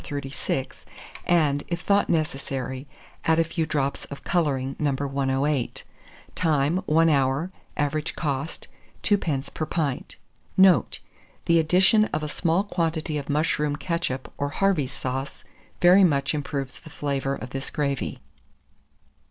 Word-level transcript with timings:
436, 0.03 0.83
and, 1.27 1.61
if 1.67 1.81
thought 1.81 2.09
necessary, 2.09 2.87
add 3.25 3.37
a 3.37 3.43
few 3.43 3.67
drops 3.67 4.05
of 4.05 4.23
colouring 4.23 4.75
No. 4.79 4.93
108. 4.93 5.83
Time. 6.33 6.77
1 6.87 7.07
hour. 7.07 7.51
Average 7.77 8.15
cost, 8.15 8.67
2d. 9.03 9.53
per 9.53 9.67
pint. 9.67 10.15
Note. 10.57 11.01
The 11.45 11.59
addition 11.59 12.05
of 12.05 12.23
a 12.23 12.27
small 12.27 12.63
quantity 12.63 13.19
of 13.19 13.29
mushroom 13.29 13.75
ketchup 13.75 14.33
or 14.39 14.49
Harvey's 14.49 14.91
sauce 14.91 15.43
very 15.81 16.03
much 16.03 16.33
improves 16.33 16.79
the 16.79 16.89
flavour 16.89 17.35
of 17.35 17.51
this 17.51 17.69
gravy. 17.69 18.21